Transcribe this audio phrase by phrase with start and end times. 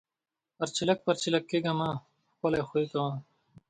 [0.57, 1.89] پَرچېلک پَرچېلک کېږه مه!
[2.31, 3.13] ښکلے خوئې کوه۔